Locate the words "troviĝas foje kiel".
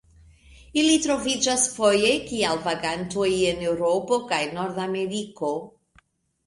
1.03-2.63